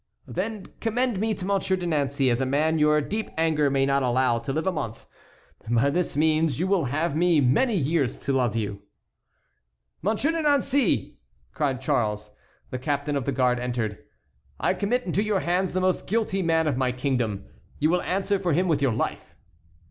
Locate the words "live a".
4.51-4.71